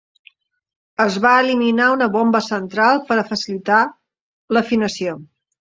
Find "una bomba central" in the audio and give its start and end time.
1.97-3.05